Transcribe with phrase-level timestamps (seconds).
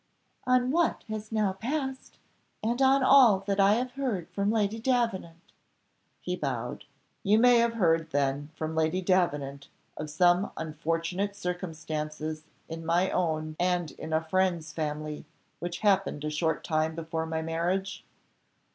[0.47, 2.17] "On what has now passed,
[2.63, 5.53] and on all that I have heard from Lady Davenant."
[6.19, 6.85] He bowed.
[7.21, 13.55] "You may have heard then, from Lady Davenant, of some unfortunate circumstances in my own
[13.59, 15.23] and in a friend's family
[15.59, 18.03] which happened a short time before my marriage?"